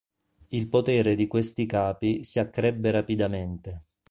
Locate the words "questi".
1.27-1.67